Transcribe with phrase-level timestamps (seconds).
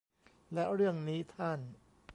[0.53, 1.59] และเรื่องนี้ท่าน